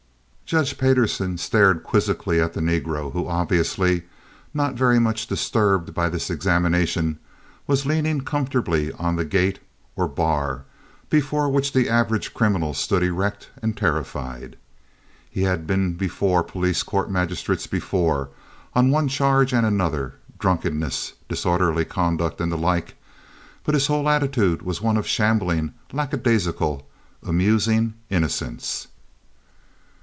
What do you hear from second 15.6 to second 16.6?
been before